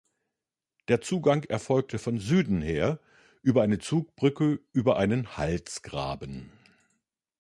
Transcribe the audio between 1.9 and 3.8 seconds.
von Süden her über eine